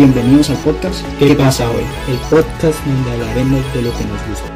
[0.00, 1.84] Bienvenidos al podcast ¿Qué pasa hoy?
[2.08, 4.48] El podcast donde hablaremos de lo que nos gusta.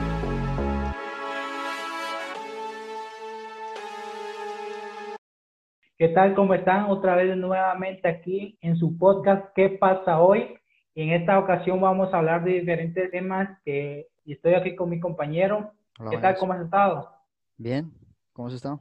[5.99, 6.35] ¿Qué tal?
[6.35, 6.85] ¿Cómo están?
[6.85, 10.57] Otra vez nuevamente aquí en su podcast ¿Qué pasa hoy?
[10.95, 14.89] Y en esta ocasión vamos a hablar de diferentes temas que y estoy aquí con
[14.89, 15.75] mi compañero.
[15.99, 16.37] Hola, ¿Qué tal?
[16.39, 17.11] ¿Cómo has estado?
[17.59, 17.93] Bien,
[18.33, 18.81] ¿cómo has estado?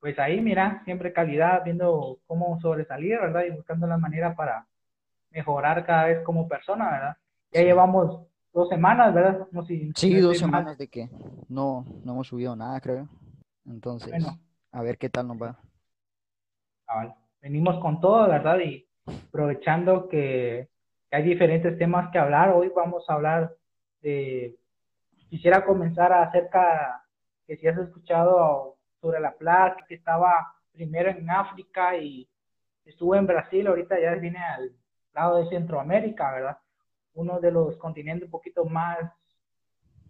[0.00, 3.44] Pues ahí, mira, siempre calidad, viendo cómo sobresalir, ¿verdad?
[3.44, 4.66] Y buscando la manera para
[5.30, 7.16] mejorar cada vez como persona, ¿verdad?
[7.52, 7.66] Ya Sí.
[7.66, 9.46] llevamos dos semanas, ¿verdad?
[9.52, 10.38] No, si, Sí, no dos mal.
[10.38, 11.08] semanas de que
[11.48, 13.08] no, no hemos subido nada, creo.
[13.66, 14.38] Entonces, Bueno.
[14.72, 15.56] a ver qué tal nos va.
[16.86, 17.14] Cabal.
[17.40, 18.58] Venimos con todo, ¿verdad?
[18.60, 18.86] Y
[19.28, 20.68] aprovechando que,
[21.10, 23.54] que hay diferentes temas que hablar, hoy vamos a hablar
[24.02, 24.56] de...
[25.28, 27.02] Quisiera comenzar acerca,
[27.46, 32.28] que si has escuchado sobre la plaga que estaba primero en África y
[32.84, 34.70] estuvo en Brasil, ahorita ya viene al
[35.16, 36.58] lado de Centroamérica, ¿verdad?
[37.14, 38.98] Uno de los continentes un poquito más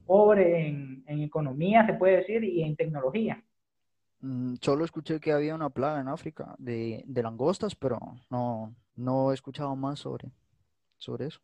[0.07, 3.43] pobre en, en economía, se puede decir, y en tecnología.
[4.21, 7.99] Mm, solo escuché que había una plaga en África de, de langostas, pero
[8.31, 10.31] no, no he escuchado más sobre,
[10.99, 11.41] sobre eso.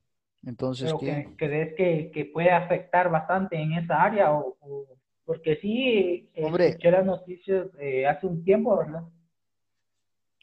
[0.47, 4.87] Entonces, que crees que, que puede afectar bastante en esa área o, o-
[5.25, 6.67] porque sí eh, Hombre.
[6.69, 9.05] escuché las noticias eh, hace un tiempo verdad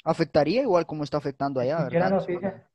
[0.03, 2.11] Afectaría igual como está afectando allá, escuché las ¿verdad?
[2.11, 2.68] noticias.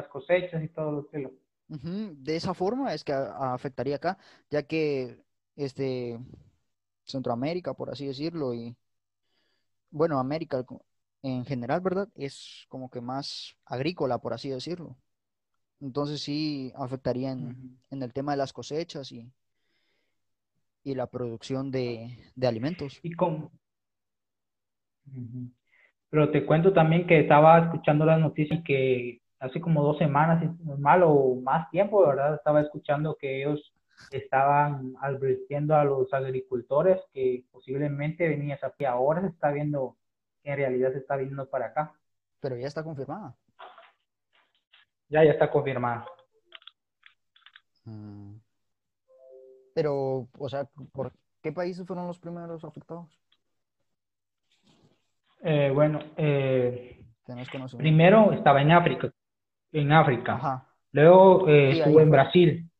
[0.00, 1.32] Las cosechas y todo lo que lo
[1.68, 4.18] Ujú, De esa forma es que afectaría acá,
[4.50, 5.22] ya que
[5.56, 6.18] este
[7.04, 8.76] Centroamérica, por así decirlo, y
[9.90, 10.64] bueno, América
[11.22, 12.08] en general, ¿verdad?
[12.14, 14.96] Es como que más agrícola, por así decirlo.
[15.80, 19.32] Entonces sí afectaría en, en el tema de las cosechas y,
[20.84, 23.02] y la producción de, de alimentos.
[23.02, 23.50] y con
[25.06, 25.50] Ujú.
[26.10, 30.64] pero te cuento también que estaba escuchando las noticias que hace como dos semanas si
[30.64, 33.72] no es mal o más tiempo verdad estaba escuchando que ellos
[34.10, 39.96] estaban advirtiendo a los agricultores que posiblemente venía esa y ahora se está viendo
[40.42, 41.92] que en realidad se está viniendo para acá
[42.40, 43.34] Pero ya está confirmada.
[45.08, 46.04] Ya, ya está confirmado.
[47.84, 48.36] Mm.
[49.74, 51.12] Pero, o sea, ¿por
[51.42, 53.08] qué países fueron los primeros afectados?
[55.42, 57.04] Eh, bueno, eh,
[57.76, 59.12] primero estaba en África,
[59.72, 60.34] en África.
[60.34, 60.66] Ajá.
[60.92, 62.10] Luego eh, Sí, estuvo en.
[62.10, 62.70] Brasil,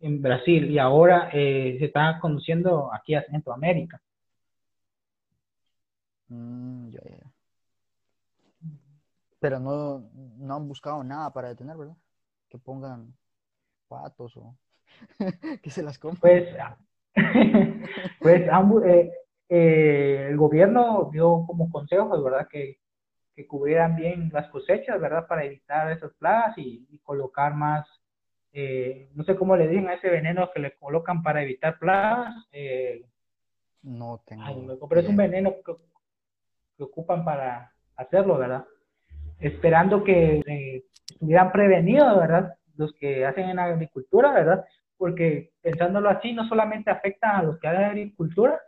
[0.00, 4.00] en Brasil, y ahora eh, se está conduciendo aquí a Centroamérica.
[6.28, 7.30] Mm, ya, ya, ya.
[9.38, 11.96] Pero no, no han buscado nada para detener, ¿verdad?
[12.48, 13.12] Que pongan
[13.88, 14.56] patos o
[15.62, 16.16] que se las coman.
[16.20, 16.48] Pues,
[18.20, 19.12] pues ambu- eh,
[19.48, 22.46] eh, el gobierno dio como consejos, ¿verdad?
[22.48, 22.78] Que,
[23.34, 25.26] que cubrieran bien las cosechas, ¿verdad?
[25.26, 27.86] Para evitar esas plagas y, y colocar más,
[28.52, 32.34] eh, no sé cómo le dicen a ese veneno que le colocan para evitar plagas.
[32.52, 33.04] eh,
[33.82, 35.74] No tengo ay, pero es un veneno que,
[36.76, 38.64] que ocupan para hacerlo, ¿verdad?
[39.40, 42.54] Esperando que eh, estuvieran prevenidos, ¿verdad?
[42.76, 44.64] Los que hacen en agricultura, ¿verdad?
[44.96, 48.60] Porque pensándolo así, no solamente afecta a los que hacen agricultura,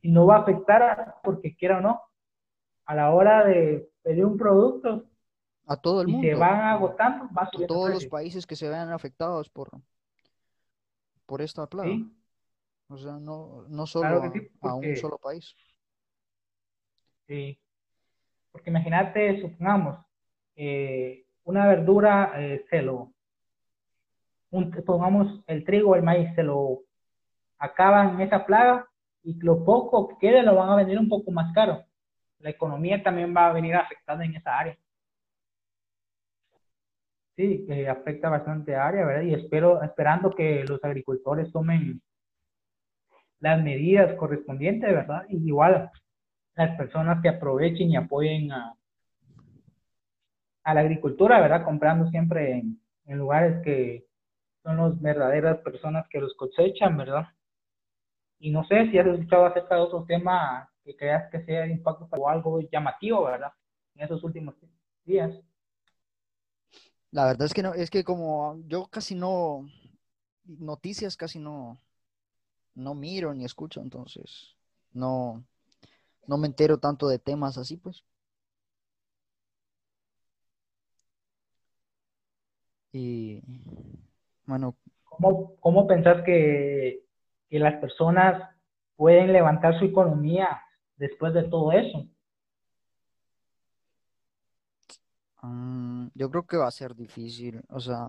[0.00, 2.00] sino va a afectar, a, porque quiera o no,
[2.88, 5.04] a la hora de pedir un producto
[5.66, 6.38] A todo el y se mundo.
[6.40, 9.68] van agotando, va A subiendo todos los países que se vean afectados por,
[11.26, 11.90] por esta plaga.
[11.90, 12.10] ¿sí?
[12.88, 14.32] O sea, no, no solo Claro
[14.62, 15.54] a, un solo país.
[17.26, 17.58] Sí.
[18.52, 19.98] Porque imagínate, supongamos,
[20.56, 23.12] eh, una verdura eh, se lo,
[24.50, 26.80] un- pongamos el trigo o el maíz, se lo
[27.58, 28.86] acaban esa plaga
[29.24, 31.84] y lo poco que quede lo van a vender un poco más caro.
[32.40, 34.78] La economía también va a venir afectada en esa área.
[37.36, 39.22] Sí, eh, afecta bastante área, ¿verdad?
[39.22, 42.02] Y espero, esperando que los agricultores tomen
[43.40, 45.24] las medidas correspondientes, ¿verdad?
[45.28, 45.90] Y igual
[46.56, 48.74] las personas que aprovechen y apoyen a,
[50.64, 51.64] a la agricultura, ¿verdad?
[51.64, 54.04] Comprando siempre en, en lugares que
[54.62, 57.28] son las verdaderas personas que los cosechan, ¿verdad?
[58.40, 61.72] Y no sé si has escuchado acerca de otro tema que creas que sea de
[61.72, 63.52] impacto o algo llamativo, ¿verdad?
[63.94, 64.54] En esos últimos
[65.04, 65.38] días.
[67.10, 69.68] La verdad es que no, es que como yo casi no,
[70.46, 71.76] noticias casi no,
[72.74, 74.56] no miro ni escucho, entonces
[74.94, 75.44] no,
[76.26, 78.02] no me entero tanto de temas así, pues.
[82.92, 83.42] Y
[84.46, 84.74] bueno,
[85.04, 87.04] ¿Cómo, cómo pensás que,
[87.50, 88.56] que las personas
[88.96, 90.62] pueden levantar su economía
[90.98, 92.06] después de todo eso?
[95.42, 97.62] Mm, yo creo que va a ser difícil.
[97.68, 98.08] O sea,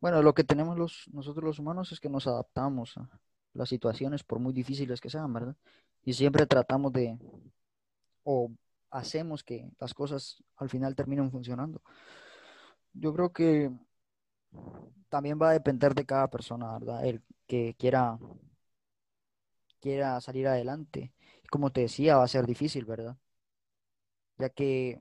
[0.00, 3.08] bueno, lo que tenemos los, nosotros los humanos es que nos adaptamos a
[3.54, 5.56] las situaciones, por muy difíciles que sean, ¿verdad?
[6.04, 7.18] Y siempre tratamos de,
[8.24, 8.50] o
[8.90, 11.80] hacemos que las cosas al final terminen funcionando.
[12.92, 13.70] Yo creo que
[15.08, 17.04] también va a depender de cada persona, ¿verdad?
[17.06, 18.18] El que quiera,
[19.80, 21.12] quiera salir adelante.
[21.50, 23.16] Como te decía, va a ser difícil, ¿verdad?
[24.38, 25.00] Ya que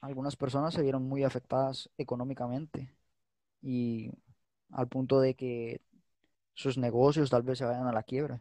[0.00, 2.94] algunas personas se vieron muy afectadas económicamente
[3.62, 4.10] y
[4.70, 5.80] al punto de que
[6.52, 8.40] sus negocios tal vez se vayan a la quiebra.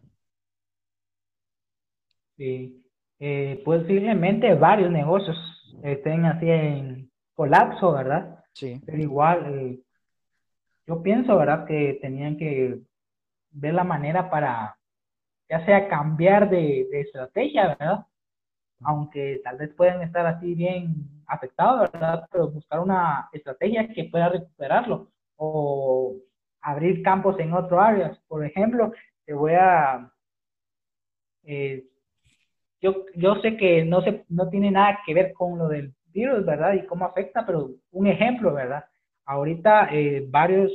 [2.38, 2.84] Sí,
[3.20, 5.38] eh, posiblemente varios negocios
[5.84, 8.44] estén así en colapso, ¿verdad?
[8.54, 8.82] Sí.
[8.86, 9.80] Pero igual, eh,
[10.86, 11.66] yo pienso, ¿verdad?
[11.66, 12.80] Que tenían que
[13.52, 14.78] ver la manera para,
[15.54, 18.08] ya sea cambiar de, de estrategia, ¿verdad?
[18.82, 20.96] Aunque tal vez puedan estar así bien
[21.28, 22.26] afectados, ¿verdad?
[22.32, 26.16] Pero buscar una estrategia que pueda recuperarlo o
[26.60, 28.18] abrir campos en otro áreas.
[28.28, 28.94] Por ejemplo,
[29.26, 30.12] te voy a...
[31.44, 31.84] Eh,
[32.82, 36.44] yo, yo sé que no, se, no tiene nada que ver con lo del virus,
[36.48, 36.74] ¿verdad?
[36.74, 38.86] Y cómo afecta, pero un ejemplo, ¿verdad?
[39.26, 40.72] Ahorita eh, varios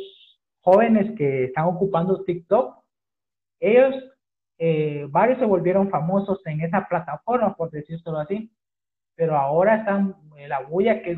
[0.60, 2.76] jóvenes que están ocupando TikTok,
[3.58, 3.92] ellos,
[4.58, 8.50] eh, varios se volvieron famosos en esa plataforma, por decirlo así,
[9.14, 11.16] pero ahora están en la bulla que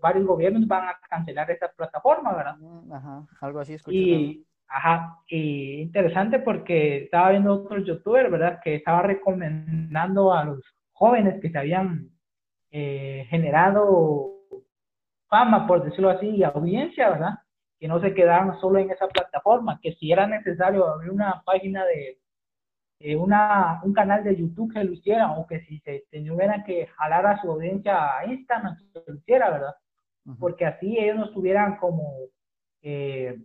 [0.00, 2.56] varios gobiernos van a cancelar esa plataforma, ¿verdad?
[2.56, 3.96] Mm, ajá, algo así escuché.
[3.96, 8.60] Y, ajá, y interesante porque estaba viendo otros youtubers, ¿verdad?
[8.64, 10.60] Que estaba recomendando a los
[10.92, 12.10] jóvenes que se habían
[12.70, 14.32] eh, generado
[15.28, 17.34] fama, por decirlo así, y audiencia, ¿verdad?
[17.78, 21.84] Que no se quedaran solo en esa plataforma, que si era necesario abrir una página
[21.84, 22.18] de,
[23.16, 27.26] una, un canal de YouTube que lo hicieran, o que si se tuvieran que jalar
[27.26, 29.74] a su audiencia a Instagram, que lo hiciera, ¿verdad?
[30.38, 32.12] Porque así ellos no estuvieran como,
[32.82, 33.38] eh,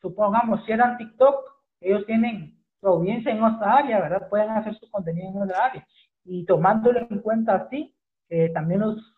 [0.00, 1.36] supongamos, si eran TikTok,
[1.80, 4.28] ellos tienen su audiencia en otra área, ¿verdad?
[4.28, 5.86] Pueden hacer su contenido en otra área.
[6.24, 7.94] Y tomándolo en cuenta así,
[8.28, 9.14] eh, también los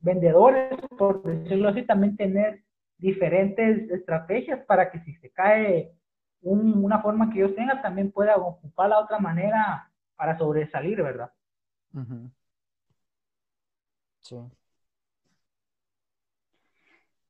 [0.00, 2.62] vendedores, por decirlo así, también tener
[2.98, 5.92] diferentes estrategias para que si se cae
[6.42, 11.32] una forma que ellos tengan, también pueda ocupar la otra manera para sobresalir, ¿verdad?
[14.20, 14.36] Sí.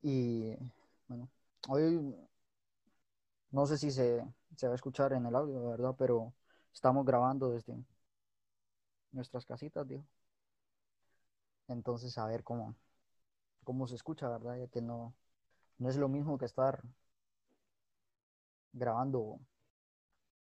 [0.02, 0.56] Y
[1.08, 1.28] bueno,
[1.68, 2.14] hoy
[3.50, 4.24] no sé si se,
[4.56, 5.94] se va a escuchar en el audio, ¿verdad?
[5.98, 6.32] Pero
[6.72, 7.74] estamos grabando desde
[9.12, 10.04] nuestras casitas, digo.
[11.68, 12.74] Entonces, a ver cómo,
[13.64, 14.58] cómo se escucha, ¿verdad?
[14.58, 15.14] Ya que no,
[15.78, 16.82] no es lo mismo que estar
[18.72, 19.38] grabando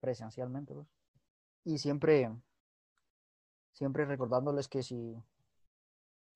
[0.01, 0.75] presencialmente.
[0.75, 0.87] Pues.
[1.65, 2.31] Y siempre,
[3.73, 5.17] siempre recordándoles que si,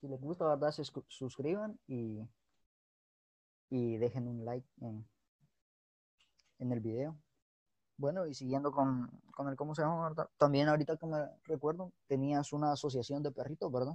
[0.00, 0.70] si les gusta, ¿verdad?
[0.70, 2.20] Se suscriban y,
[3.70, 5.06] y dejen un like en,
[6.58, 7.16] en el video.
[7.98, 10.28] Bueno, y siguiendo con, con el cómo se llama, ¿verdad?
[10.36, 13.94] También ahorita que me recuerdo, tenías una asociación de perritos, ¿verdad?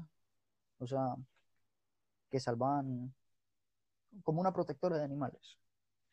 [0.79, 1.15] o sea,
[2.29, 3.13] que salvan
[4.23, 5.41] como una protectora de animales.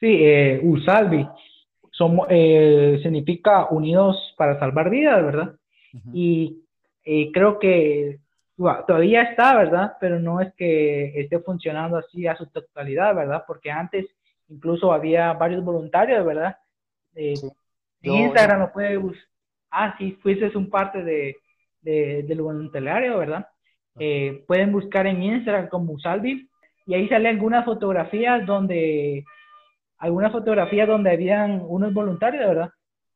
[0.00, 1.28] Sí, eh, USALVI
[1.96, 5.54] somos, eh, significa Unidos para Salvar Vidas, ¿verdad?
[6.12, 6.64] Y
[7.04, 8.18] eh, creo que
[8.56, 9.92] todavía está, ¿verdad?
[10.00, 13.44] Pero no es que esté funcionando así a su totalidad, ¿verdad?
[13.46, 14.06] Porque antes
[14.48, 16.56] incluso había varios voluntarios, ¿verdad?
[17.14, 17.34] Eh,
[18.02, 19.00] Instagram lo puede
[19.70, 21.36] Ah, sí, fuiste un parte de,
[21.82, 23.48] del voluntariado, ¿verdad?
[23.98, 26.48] Eh, pueden buscar en Instagram como Salvi
[26.86, 29.24] y ahí salen algunas fotografías donde
[30.04, 32.70] algunas fotografías donde habían unos voluntarios, ¿verdad?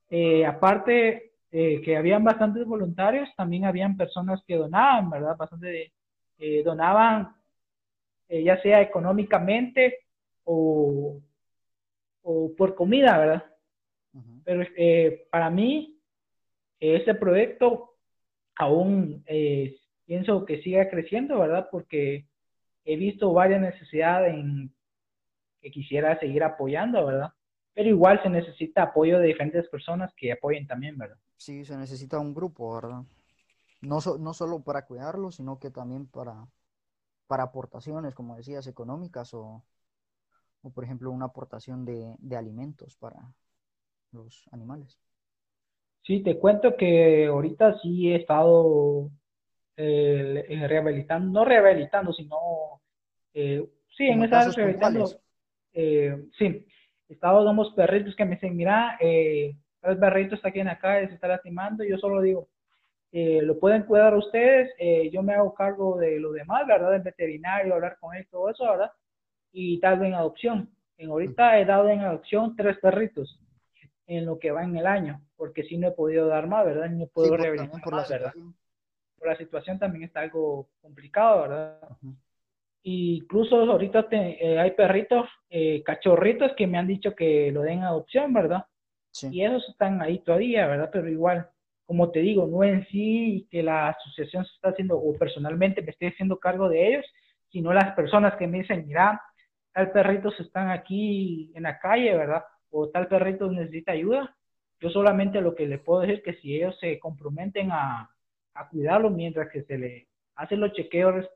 [0.08, 5.36] Eh, aparte eh, que habían bastantes voluntarios, también habían personas que donaban, ¿verdad?
[5.36, 5.92] Bastante
[6.64, 7.34] donaban,
[8.28, 9.98] ya sea económicamente
[10.44, 11.20] o,
[12.22, 13.44] o por comida, ¿verdad?
[14.44, 14.64] Pero
[15.30, 15.98] para mí,
[16.78, 17.96] este proyecto
[18.54, 19.24] aún
[20.06, 21.68] pienso que siga creciendo, ¿verdad?
[21.72, 22.24] Porque
[22.84, 24.72] he visto varias necesidades en
[25.60, 27.32] que quisiera seguir apoyando, ¿verdad?
[27.74, 31.16] Pero igual se necesita apoyo de diferentes personas que apoyen también, ¿verdad?
[31.36, 33.02] Sí, se necesita un grupo, ¿verdad?
[33.80, 36.46] No, no solo para cuidarlo, sino que también para,
[37.28, 39.62] para aportaciones, como decías, económicas o,
[40.62, 43.32] o por ejemplo, una aportación de, de alimentos para
[44.12, 44.98] los animales.
[46.02, 49.10] Sí, te cuento que ahorita sí he estado
[49.76, 52.80] eh, rehabilitando, no rehabilitando, sino,
[53.34, 55.06] eh, sí, en esa rehabilitando,
[55.72, 56.66] eh, sí,
[57.08, 61.14] estado unos perritos que me dicen, mira, eh, el perrito está aquí en acá, se
[61.14, 62.48] está lastimando, yo solo digo,
[63.10, 66.90] eh, lo pueden cuidar ustedes, eh, yo me hago cargo de lo demás, ¿verdad?
[66.90, 68.90] Del veterinario, hablar con él, todo eso, ¿verdad?
[69.52, 70.70] Y tal vez en adopción.
[70.98, 73.40] En ahorita he dado en adopción tres perritos
[74.06, 76.90] en lo que va en el año, porque si no he podido dar más, ¿verdad?
[76.90, 78.32] No puedo rehabilitar por más, la ¿verdad?
[79.18, 81.80] Por la situación también está algo complicado, ¿verdad?
[82.82, 88.32] Incluso ahorita eh, hay perritos, eh, cachorritos que me han dicho que lo den adopción,
[88.32, 88.64] ¿verdad?
[89.10, 89.28] Sí.
[89.32, 90.90] Y esos están ahí todavía, ¿verdad?
[90.92, 91.48] Pero igual,
[91.84, 95.90] como te digo, no en sí que la asociación se está haciendo, o personalmente me
[95.90, 97.06] estoy haciendo cargo de ellos,
[97.50, 99.20] sino las personas que me dicen, mira,
[99.72, 102.44] tal perritos están aquí en la calle, ¿verdad?
[102.70, 104.34] O tal perrito necesita ayuda.
[104.80, 108.10] Yo solamente lo que le puedo decir es que si ellos se comprometen a,
[108.54, 111.26] a cuidarlo mientras que se le hacen los chequeos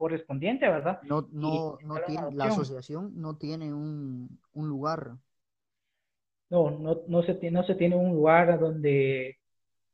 [0.00, 0.98] correspondientes, ¿verdad?
[1.02, 5.10] No, no, no tiene, la asociación no tiene un, un lugar.
[6.48, 9.36] No, no, no, se tiene, no se tiene un lugar donde,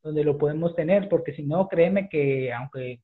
[0.04, 3.00] donde lo podemos tener, porque si no, créeme que aunque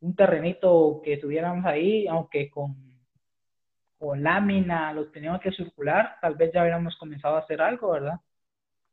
[0.00, 2.76] un terrenito que tuviéramos ahí, aunque con,
[3.98, 8.20] con lámina los teníamos que circular, tal vez ya hubiéramos comenzado a hacer algo, ¿verdad?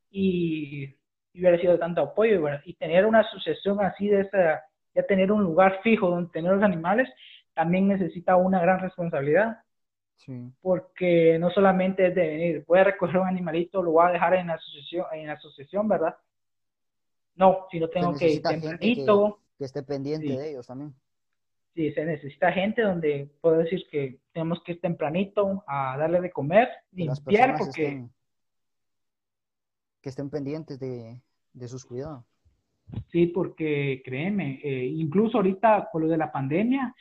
[0.09, 0.95] Y,
[1.33, 2.61] hubiera sido tanto apoyo, ¿verdad?
[2.63, 4.63] Y tener una asociación así de esa,
[4.97, 7.07] ya tener un lugar fijo donde tener los animales,
[7.53, 9.59] también necesita una gran responsabilidad.
[10.15, 10.51] Sí.
[10.59, 14.33] Porque no solamente es de venir, voy a recoger un animalito, lo voy a dejar
[14.33, 16.17] en la asociación, en la asociación ¿verdad?
[17.35, 19.39] No, si no tengo que ir tempranito.
[19.59, 20.95] Que, esté pendiente de ellos también.
[21.75, 26.31] Sí, se necesita gente donde puedo decir que tenemos que ir tempranito a darle de
[26.31, 27.83] comer, limpiar, porque...
[27.83, 28.11] Estén,
[30.01, 31.21] que estén pendientes de,
[31.53, 32.25] de sus cuidados.
[33.11, 36.93] Sí, porque créeme, eh, incluso ahorita con lo de la pandemia,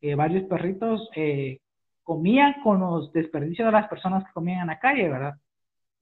[0.00, 1.60] eh, varios perritos eh,
[2.02, 5.34] comían con los desperdicios de las personas que comían en la calle, ¿verdad?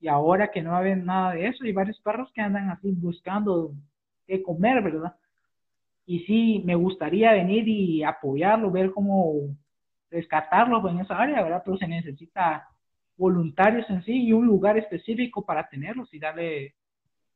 [0.00, 3.72] Y ahora que no hay nada de eso, hay varios perros que andan así buscando
[4.26, 5.14] qué comer, ¿verdad?
[6.04, 9.56] Y sí, me gustaría venir y apoyarlo, ver cómo
[10.10, 11.62] rescatarlo en esa área, ¿verdad?
[11.64, 12.68] Pero se necesita
[13.16, 16.74] voluntarios en sí y un lugar específico para tenerlos y darle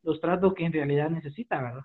[0.06, 1.84] los tratos que en realidad necesita, ¿verdad?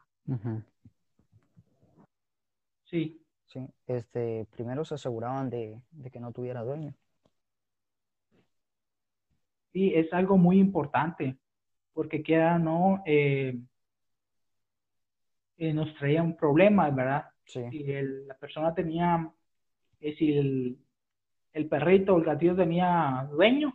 [2.83, 3.17] Sí.
[3.47, 6.93] Sí, este, primero se aseguraban de, que no tuviera dueño.
[9.73, 11.35] Sí, es algo muy importante,
[11.93, 13.01] porque queda, ¿no?
[13.05, 13.59] Eh,
[15.57, 17.25] eh, nos traía un problema, ¿verdad?
[17.45, 17.61] Sí.
[17.71, 19.29] Si la persona tenía,
[19.99, 20.77] eh, si el,
[21.53, 23.73] el perrito o el gatito tenía dueño,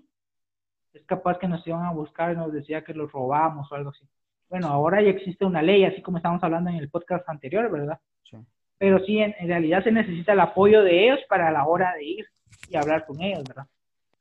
[0.94, 3.90] es capaz que nos iban a buscar y nos decía que los robamos o algo
[3.90, 4.08] así.
[4.48, 8.00] Bueno, ahora ya existe una ley, así como estamos hablando en el podcast anterior, ¿verdad?
[8.22, 8.36] Sí.
[8.78, 12.26] Pero sí, en, realidad se necesita el apoyo de ellos para la hora de ir
[12.68, 13.66] y hablar con ellos, ¿verdad?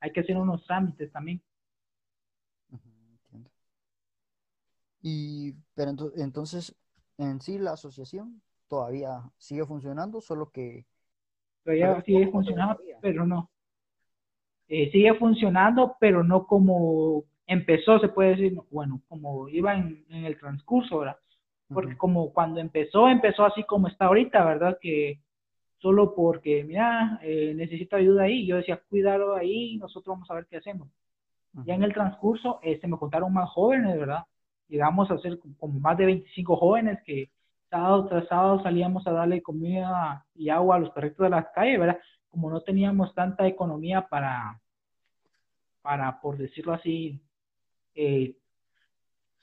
[0.00, 1.40] Hay que hacer unos trámites también.
[5.02, 6.74] Y, pero entonces,
[7.18, 10.84] en sí la asociación todavía sigue funcionando, solo que...
[11.62, 13.50] Todavía sigue funcionando, pero no.
[14.68, 20.38] Eh, sigue funcionando, pero no como empezó, se puede decir, bueno, como iba en, el
[20.38, 21.16] transcurso, ¿verdad?
[21.68, 24.78] Porque como cuando empezó, empezó así como está ahorita, ¿verdad?
[24.80, 25.20] Que
[25.78, 30.46] solo porque, mira, eh, necesito ayuda ahí, yo decía, cuidado ahí nosotros vamos a ver
[30.46, 30.88] qué hacemos.
[31.64, 34.24] Ya en el transcurso eh, se me contaron más jóvenes, ¿verdad?
[34.68, 37.30] Llegamos a ser como más de 25 jóvenes que
[37.70, 41.78] sábado tras sábado salíamos a darle comida y agua a los perritos de las calles,
[41.78, 41.98] ¿verdad?
[42.28, 44.60] Como no teníamos tanta economía para,
[45.82, 47.20] para por decirlo así,
[47.96, 48.36] eh,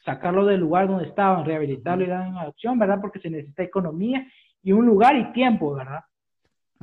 [0.05, 3.00] sacarlo del lugar donde estaban, rehabilitarlo y dar en adopción, ¿verdad?
[3.01, 4.25] Porque se necesita economía
[4.62, 6.01] y un lugar y tiempo, ¿verdad?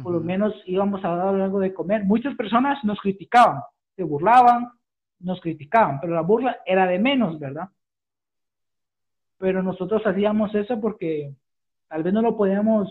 [0.02, 2.04] Por lo menos íbamos a dar algo de comer.
[2.04, 3.60] Muchas personas nos criticaban,
[3.94, 4.70] se burlaban,
[5.20, 7.68] nos criticaban, pero la burla era de menos, ¿verdad?
[9.38, 11.34] Pero nosotros hacíamos eso porque
[11.88, 12.88] tal vez no lo podíamos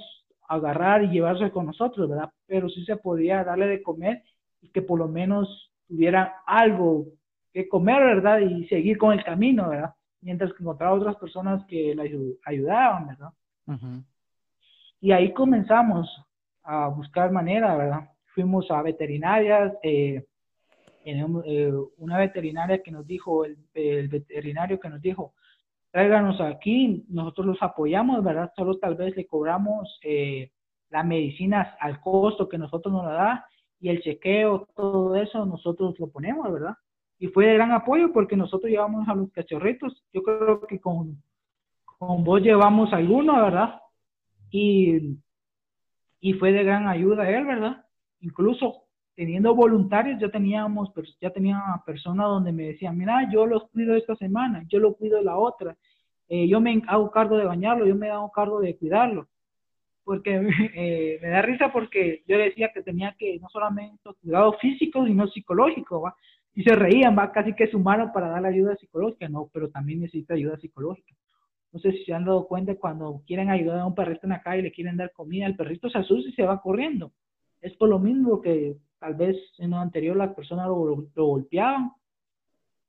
[0.48, 2.32] agarrar y llevarse con nosotros, ¿verdad?
[2.48, 4.24] Pero sí se podía darle de comer
[4.62, 7.06] y que por lo menos tuviera algo
[7.54, 8.40] que comer, ¿verdad?
[8.40, 9.94] Y seguir con el camino, ¿verdad?
[10.22, 12.04] Mientras que encontraba otras personas que la
[12.46, 13.30] ayudaban, ¿verdad?
[15.02, 16.10] Y ahí comenzamos
[16.64, 18.10] a buscar manera, ¿verdad?
[18.34, 20.26] Fuimos a veterinarias, eh,
[21.06, 23.58] eh, una veterinaria que nos dijo, el,
[24.08, 25.34] veterinario que nos dijo,
[25.92, 28.52] tráiganos aquí, nosotros los apoyamos, ¿verdad?
[28.56, 30.52] Solo tal vez le cobramos eh,
[30.90, 33.46] la medicina al costo que nosotros nos la da
[33.80, 36.76] y el chequeo, todo eso nosotros lo ponemos, ¿verdad?
[37.20, 40.04] Y fue de gran apoyo porque nosotros llevamos a los cachorritos.
[40.14, 41.22] Yo creo que con,
[41.84, 43.82] con vos llevamos alguno, ¿verdad?
[44.50, 45.18] Y,
[46.22, 47.86] y fue de gran ayuda él, ¿verdad?
[48.22, 48.86] Incluso
[49.16, 54.16] teniendo voluntarios, ya teníamos, ya tenía personas donde me decían, mira, yo los cuido esta
[54.16, 55.76] semana, yo lo cuido la otra.
[56.30, 59.28] eh, yo me hago cargo de bañarlo, yo me hago cargo de cuidarlo.
[60.06, 60.36] Porque
[60.76, 65.28] eh, me da risa porque yo decía que tenía que no solamente cuidado físico, sino
[65.28, 66.16] psicológico, ¿va?
[66.54, 70.02] Y se reían, va, casi que es humano para dar ayuda psicológica, no, pero también
[70.02, 71.16] necesita ayuda psicológica.
[71.72, 74.42] No sé si se han dado cuenta cuando quieren ayudar a un perrito en la
[74.42, 77.14] calle y le quieren dar comida, el perrito se asusta y se va corriendo.
[77.62, 81.92] Es por lo mismo que tal vez en lo anterior las personas lo, lo golpeaban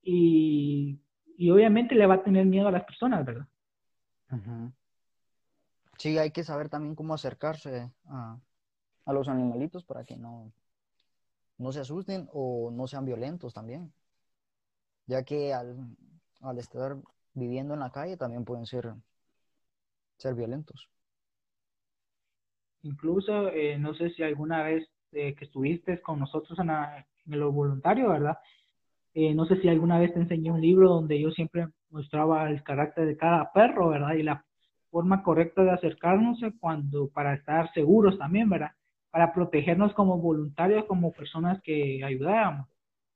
[0.03, 0.99] y,
[1.37, 3.47] y, obviamente le va a tener miedo a las personas, ¿verdad?
[5.99, 8.39] Sí, hay que saber también cómo acercarse a,
[9.05, 10.51] a los animalitos para que no,
[11.61, 13.93] no se asusten o no sean violentos también,
[15.07, 15.77] ya que al,
[16.41, 16.97] al estar
[17.35, 18.95] viviendo en la calle también pueden ser,
[20.17, 20.89] ser violentos.
[22.83, 27.53] Incluso, eh, no sé si alguna vez eh, que estuviste con nosotros en, en lo
[27.53, 28.39] voluntario, ¿verdad?
[29.13, 32.63] Eh, no sé si alguna vez te enseñé un libro donde yo siempre mostraba el
[32.63, 34.15] carácter de cada perro, ¿verdad?
[34.15, 34.47] Y la
[34.91, 38.71] forma correcta de acercarnos cuando, para estar seguros también, ¿verdad?
[39.11, 42.69] Para protegernos como voluntarios, como personas que ayudábamos.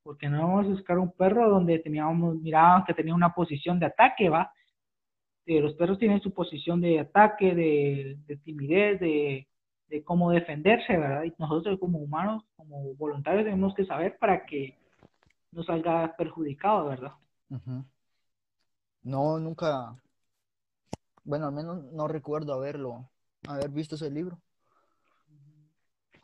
[0.02, 3.86] Porque no vamos a buscar un perro donde teníamos, miraban que tenía una posición de
[3.86, 4.52] ataque, ¿va?
[5.46, 9.46] Los perros tienen su posición de ataque, de, de timidez, de,
[9.88, 11.24] de cómo defenderse, ¿verdad?
[11.24, 14.76] Y nosotros como humanos, como voluntarios, tenemos que saber para que
[15.52, 17.12] no salga perjudicado, ¿verdad?
[19.02, 19.94] No, nunca,
[21.22, 23.08] bueno, al menos no recuerdo haberlo,
[23.46, 24.38] haber visto ese libro.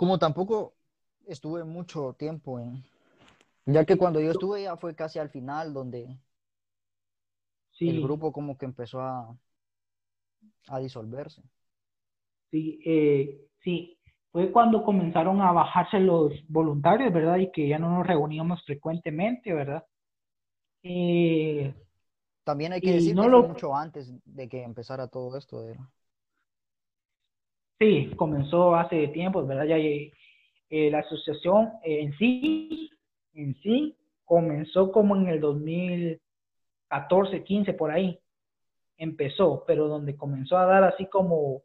[0.01, 0.73] Como tampoco
[1.27, 2.83] estuve mucho tiempo en,
[3.67, 6.17] ya que cuando yo estuve ya fue casi al final donde
[7.81, 9.37] el grupo como que empezó a,
[10.69, 11.43] a disolverse.
[12.51, 13.99] Sí, eh, sí,
[14.33, 17.37] fue cuando comenzaron a bajarse los voluntarios, ¿verdad?
[17.37, 19.85] Y que ya no nos reuníamos frecuentemente, ¿verdad?
[20.83, 21.75] Eh,
[22.45, 23.49] También hay que decir que lo...
[23.49, 25.63] mucho antes de que empezara todo esto.
[25.63, 25.85] ¿verdad?
[27.81, 29.65] Sí, comenzó hace tiempo, ¿verdad?
[29.65, 30.13] Ya eh,
[30.91, 32.91] la asociación en sí,
[33.33, 38.21] en sí, comenzó como en el 2014, 15, por ahí.
[38.99, 41.63] Empezó, pero donde comenzó a dar así como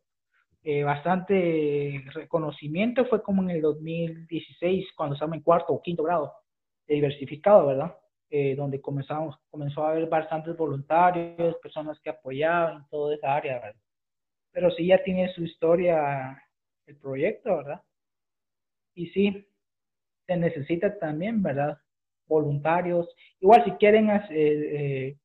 [0.64, 6.32] eh, bastante reconocimiento fue como en el 2016, cuando estábamos en cuarto o quinto grado,
[6.88, 7.94] diversificado, ¿verdad?
[8.30, 13.85] Eh, donde comenzamos, comenzó a haber bastantes voluntarios, personas que apoyaban toda esa área, ¿verdad?
[14.56, 16.42] Pero sí ya tiene su historia
[16.86, 17.82] el proyecto, ¿verdad?
[18.94, 19.46] Y sí,
[20.26, 21.78] se necesita también, ¿verdad?
[22.26, 23.14] Voluntarios.
[23.42, 25.18] Igual si quieren eh,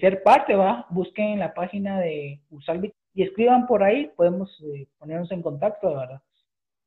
[0.00, 0.86] ser parte, ¿va?
[0.90, 5.94] Busquen en la página de Usalbit y escriban por ahí, podemos eh, ponernos en contacto,
[5.94, 6.22] ¿verdad?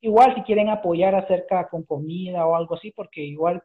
[0.02, 3.64] Igual si quieren apoyar acerca con comida o algo así, porque igual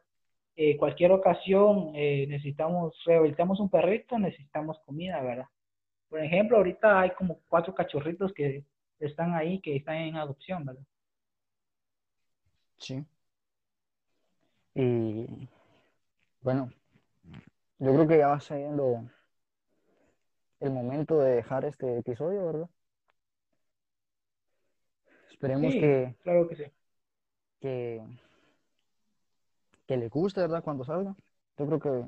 [0.55, 5.47] eh, cualquier ocasión eh, necesitamos, rehabilitamos un perrito, necesitamos comida, ¿verdad?
[6.11, 8.65] Por ejemplo, ahorita hay como cuatro cachorritos que
[8.99, 10.83] están ahí, que están en adopción, ¿verdad?
[12.79, 13.05] Sí.
[14.75, 15.47] Y
[16.41, 16.69] bueno,
[17.79, 19.09] yo creo que ya va saliendo
[20.59, 22.69] el momento de dejar este episodio, ¿verdad?
[25.31, 26.13] Esperemos que.
[26.23, 26.63] Claro que sí.
[27.61, 28.03] Que,
[29.87, 30.61] que le guste, ¿verdad?
[30.61, 31.15] Cuando salga.
[31.57, 32.05] Yo creo que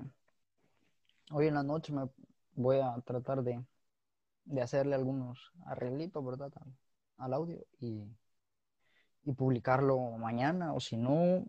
[1.32, 2.10] hoy en la noche me
[2.56, 3.64] voy a tratar de,
[4.46, 6.52] de hacerle algunos arreglitos, ¿verdad?
[7.18, 8.04] Al, audio y,
[9.24, 11.46] y publicarlo mañana o si no,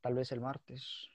[0.00, 1.08] tal vez el martes.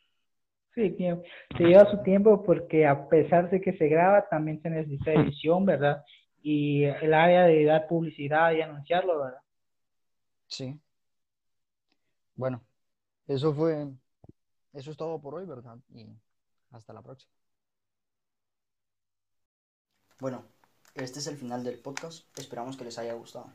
[0.74, 5.12] Sí, se lleva su tiempo porque a pesar de que se graba, también se necesita
[5.12, 6.04] edición, ¿verdad?
[6.42, 9.42] Y el área de dar publicidad y anunciarlo, ¿verdad?
[10.48, 10.80] Sí.
[12.36, 12.64] Bueno,
[13.28, 13.88] eso fue,
[14.74, 15.78] eso es todo por hoy, ¿verdad?
[15.94, 16.08] Y
[16.72, 17.34] hasta la próxima.
[20.20, 20.46] Bueno,
[20.96, 22.26] este es el final del podcast.
[22.38, 23.48] Esperamos que les haya gustado.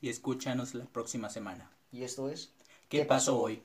[0.00, 1.70] Y escúchanos la próxima semana.
[1.92, 2.52] Y esto es...
[2.88, 3.62] ¿Qué, pasó hoy?